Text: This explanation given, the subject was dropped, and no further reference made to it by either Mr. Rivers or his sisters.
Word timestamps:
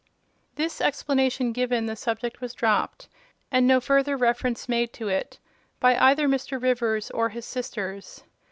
This 0.55 0.81
explanation 0.81 1.51
given, 1.51 1.85
the 1.85 1.95
subject 1.95 2.41
was 2.41 2.55
dropped, 2.55 3.07
and 3.51 3.67
no 3.67 3.79
further 3.79 4.17
reference 4.17 4.67
made 4.67 4.93
to 4.93 5.09
it 5.09 5.37
by 5.79 5.95
either 5.95 6.27
Mr. 6.27 6.59
Rivers 6.59 7.11
or 7.11 7.29
his 7.29 7.45
sisters. 7.45 8.23